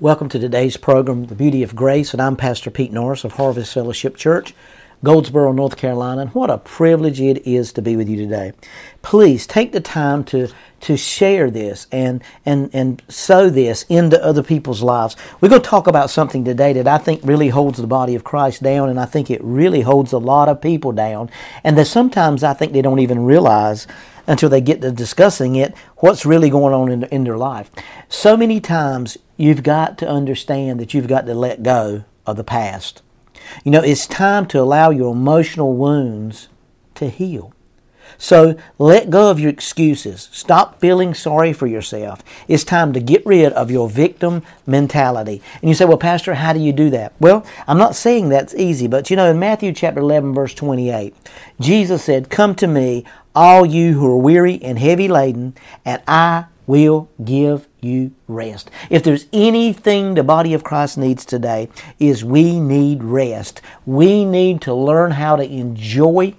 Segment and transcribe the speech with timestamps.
[0.00, 3.72] Welcome to today's program, The Beauty of Grace, and I'm Pastor Pete Norris of Harvest
[3.72, 4.52] Fellowship Church,
[5.04, 6.22] Goldsboro, North Carolina.
[6.22, 8.54] And what a privilege it is to be with you today.
[9.02, 10.48] Please take the time to
[10.80, 15.14] to share this and and and sow this into other people's lives.
[15.40, 18.24] We're going to talk about something today that I think really holds the body of
[18.24, 21.30] Christ down, and I think it really holds a lot of people down,
[21.62, 23.86] and that sometimes I think they don't even realize
[24.26, 27.70] until they get to discussing it what's really going on in, in their life.
[28.08, 32.44] So many times you've got to understand that you've got to let go of the
[32.44, 33.02] past.
[33.64, 36.48] You know, it's time to allow your emotional wounds
[36.94, 37.52] to heal.
[38.16, 40.28] So let go of your excuses.
[40.32, 42.22] Stop feeling sorry for yourself.
[42.48, 45.42] It's time to get rid of your victim mentality.
[45.60, 47.12] And you say, well, Pastor, how do you do that?
[47.18, 51.14] Well, I'm not saying that's easy, but you know, in Matthew chapter 11, verse 28,
[51.60, 53.04] Jesus said, Come to me,
[53.34, 55.54] all you who are weary and heavy laden,
[55.84, 58.70] and I will give you rest.
[58.90, 61.68] If there's anything the body of Christ needs today
[61.98, 63.60] is we need rest.
[63.86, 66.34] We need to learn how to enjoy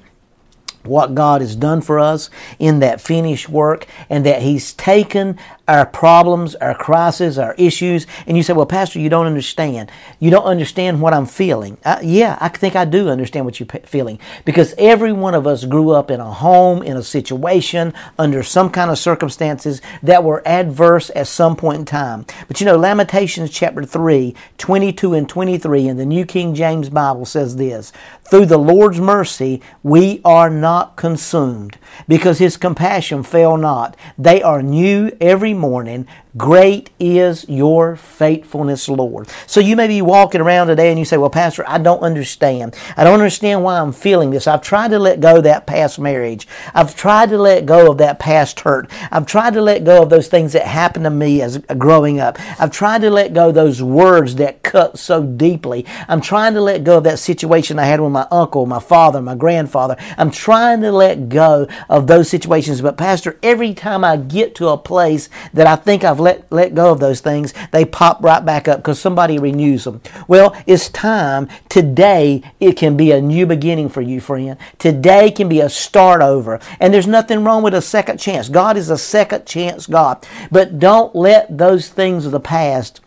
[0.88, 5.86] what God has done for us in that finished work and that He's taken our
[5.86, 8.05] problems, our crises, our issues.
[8.28, 9.91] And you say, well, Pastor, you don't understand.
[10.19, 11.78] You don't understand what I'm feeling.
[11.83, 15.66] Uh, yeah, I think I do understand what you're feeling because every one of us
[15.66, 20.47] grew up in a home, in a situation, under some kind of circumstances that were
[20.47, 22.25] adverse at some point in time.
[22.47, 27.25] But you know, Lamentations chapter 3, 22 and 23 in the New King James Bible
[27.25, 27.91] says this
[28.30, 33.95] Through the Lord's mercy, we are not not consumed, because his compassion fail not.
[34.18, 36.06] They are new every morning.
[36.38, 39.30] Great is your faithfulness, Lord.
[39.47, 42.75] So you may be walking around today and you say, Well, Pastor, I don't understand.
[42.97, 44.45] I don't understand why I'm feeling this.
[44.45, 46.45] I've tried to let go of that past marriage.
[46.73, 48.91] I've tried to let go of that past hurt.
[49.13, 52.19] I've tried to let go of those things that happened to me as uh, growing
[52.19, 52.38] up.
[52.59, 55.86] I've tried to let go of those words that cut so deeply.
[56.09, 59.22] I'm trying to let go of that situation I had with my uncle, my father,
[59.22, 59.95] my grandfather.
[60.17, 62.81] I'm trying to let go of those situations.
[62.81, 66.75] But, Pastor, every time I get to a place that I think I've let, let
[66.75, 70.02] go of those things, they pop right back up because somebody renews them.
[70.28, 71.47] Well, it's time.
[71.69, 74.58] Today, it can be a new beginning for you, friend.
[74.80, 76.59] Today can be a start over.
[76.80, 78.50] And there's nothing wrong with a second chance.
[78.50, 80.25] God is a second chance God.
[80.52, 83.02] But don't let those things of the past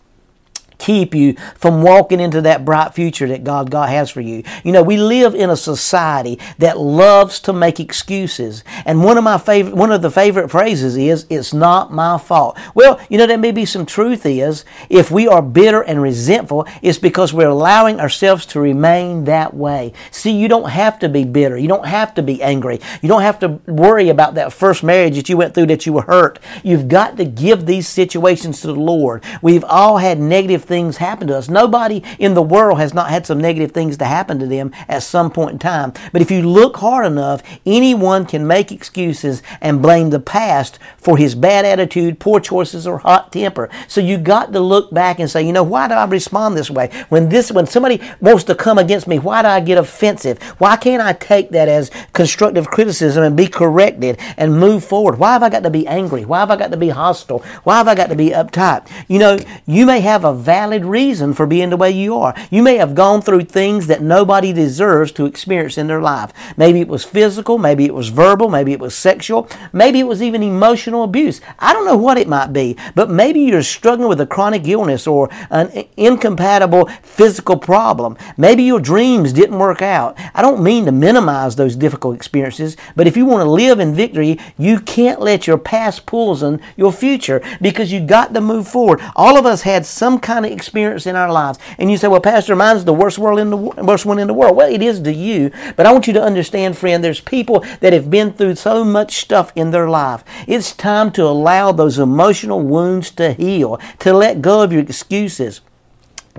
[0.78, 4.42] keep you from walking into that bright future that God, God has for you.
[4.64, 8.64] You know, we live in a society that loves to make excuses.
[8.84, 12.58] And one of my favorite, one of the favorite phrases is, it's not my fault.
[12.74, 16.66] Well, you know, there may be some truth is, if we are bitter and resentful,
[16.82, 19.92] it's because we're allowing ourselves to remain that way.
[20.10, 21.58] See, you don't have to be bitter.
[21.58, 22.80] You don't have to be angry.
[23.02, 25.92] You don't have to worry about that first marriage that you went through that you
[25.92, 26.38] were hurt.
[26.62, 29.24] You've got to give these situations to the Lord.
[29.42, 31.48] We've all had negative things happen to us.
[31.48, 35.02] Nobody in the world has not had some negative things to happen to them at
[35.02, 35.92] some point in time.
[36.12, 41.16] But if you look hard enough, anyone can make excuses and blame the past for
[41.16, 43.68] his bad attitude, poor choices, or hot temper.
[43.88, 46.70] So you got to look back and say, you know, why do I respond this
[46.70, 46.90] way?
[47.08, 50.42] When this when somebody wants to come against me, why do I get offensive?
[50.58, 55.18] Why can't I take that as constructive criticism and be corrected and move forward?
[55.18, 56.24] Why have I got to be angry?
[56.24, 57.40] Why have I got to be hostile?
[57.64, 58.88] Why have I got to be uptight?
[59.08, 62.34] You know, you may have a valid reason for being the way you are.
[62.50, 66.32] You may have gone through things that nobody deserves to experience in their life.
[66.56, 70.20] Maybe it was physical, maybe it was verbal, maybe it was sexual, maybe it was
[70.20, 71.40] even emotional abuse.
[71.60, 75.06] I don't know what it might be, but maybe you're struggling with a chronic illness
[75.06, 78.16] or an incompatible physical problem.
[78.36, 80.18] Maybe your dreams didn't work out.
[80.34, 83.94] I don't mean to minimize those difficult experiences, but if you want to live in
[83.94, 89.00] victory, you can't let your past poison your future because you got to move forward.
[89.14, 91.58] All of us had some kind of experience in our lives.
[91.78, 94.34] And you say, well, Pastor, mine's the worst, world in the, worst one in the
[94.34, 94.56] world.
[94.56, 95.50] Well, it is to you.
[95.76, 99.16] But I want you to understand, friend, there's people that have been through so much
[99.16, 100.24] stuff in their life.
[100.46, 105.60] It's time to allow those emotional wounds to heal, to let go of your excuses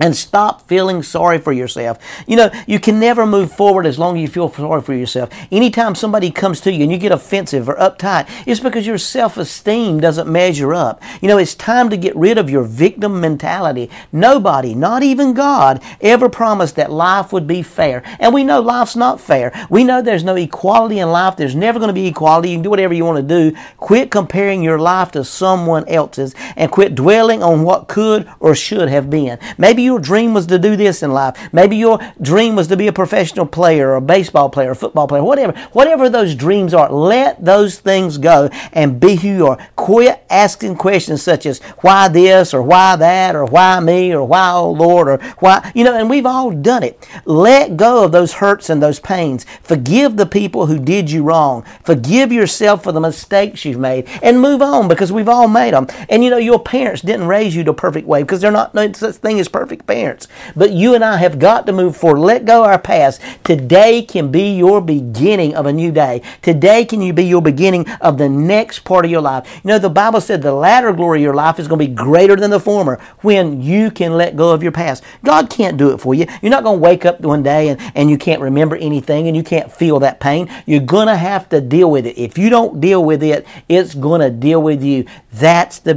[0.00, 1.98] and stop feeling sorry for yourself.
[2.26, 5.30] You know, you can never move forward as long as you feel sorry for yourself.
[5.52, 9.36] Anytime somebody comes to you and you get offensive or uptight, it's because your self
[9.36, 11.02] esteem doesn't measure up.
[11.20, 13.90] You know, it's time to get rid of your victim mentality.
[14.10, 18.02] Nobody, not even God, ever promised that life would be fair.
[18.18, 19.52] And we know life's not fair.
[19.68, 21.36] We know there's no equality in life.
[21.36, 22.50] There's never going to be equality.
[22.50, 23.56] You can do whatever you want to do.
[23.76, 28.88] Quit comparing your life to someone else's and quit dwelling on what could or should
[28.88, 29.38] have been.
[29.58, 31.52] Maybe your dream was to do this in life.
[31.52, 35.08] Maybe your dream was to be a professional player or a baseball player, or football
[35.08, 35.58] player, whatever.
[35.72, 39.68] Whatever those dreams are, let those things go and be who you are.
[39.76, 44.52] Quit asking questions such as why this or why that or why me or why
[44.52, 47.06] oh Lord or why you know, and we've all done it.
[47.24, 49.44] Let go of those hurts and those pains.
[49.62, 51.64] Forgive the people who did you wrong.
[51.84, 55.86] Forgive yourself for the mistakes you've made and move on because we've all made them.
[56.08, 58.90] And you know, your parents didn't raise you the perfect way because they're not no
[58.92, 60.28] such thing as perfect parents.
[60.56, 62.20] But you and I have got to move forward.
[62.20, 63.20] Let go our past.
[63.44, 66.22] Today can be your beginning of a new day.
[66.42, 69.60] Today can you be your beginning of the next part of your life.
[69.64, 71.94] You know, the Bible said the latter glory of your life is going to be
[71.94, 75.04] greater than the former when you can let go of your past.
[75.24, 76.26] God can't do it for you.
[76.42, 79.36] You're not going to wake up one day and, and you can't remember anything and
[79.36, 80.50] you can't feel that pain.
[80.66, 82.18] You're going to have to deal with it.
[82.18, 85.06] If you don't deal with it, it's going to deal with you.
[85.32, 85.94] That's the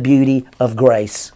[0.60, 1.32] of grace.